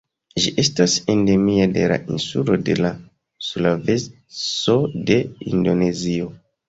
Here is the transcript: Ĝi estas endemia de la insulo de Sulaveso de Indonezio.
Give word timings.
Ĝi 0.43 0.51
estas 0.61 0.93
endemia 1.13 1.67
de 1.75 1.83
la 1.91 1.99
insulo 2.15 2.57
de 2.69 2.77
Sulaveso 3.49 4.79
de 5.11 5.19
Indonezio. 5.53 6.33